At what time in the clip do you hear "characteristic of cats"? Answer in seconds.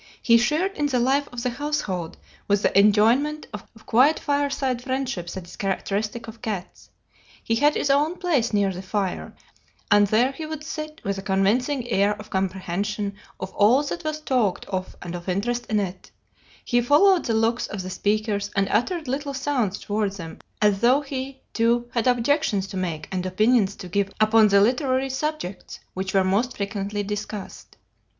5.55-6.89